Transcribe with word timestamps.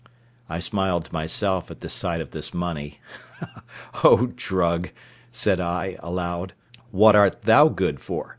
I 0.49 0.57
smiled 0.57 1.05
to 1.05 1.13
myself 1.13 1.69
at 1.69 1.81
the 1.81 1.87
sight 1.87 2.21
of 2.21 2.31
this 2.31 2.55
money: 2.55 2.99
"O 4.03 4.31
drug!" 4.35 4.89
said 5.31 5.59
I, 5.61 5.95
aloud, 5.99 6.53
"what 6.89 7.15
art 7.15 7.43
thou 7.43 7.67
good 7.67 7.99
for? 7.99 8.29